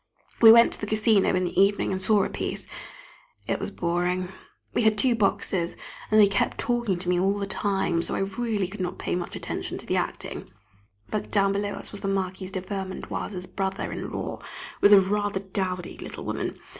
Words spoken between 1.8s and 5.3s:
and saw a piece; it was boring. We had two